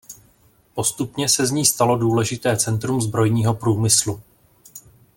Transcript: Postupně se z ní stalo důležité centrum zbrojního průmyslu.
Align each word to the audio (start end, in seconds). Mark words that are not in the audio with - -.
Postupně 0.73 1.29
se 1.29 1.45
z 1.45 1.51
ní 1.51 1.65
stalo 1.65 1.97
důležité 1.97 2.57
centrum 2.57 3.01
zbrojního 3.01 3.53
průmyslu. 3.53 4.21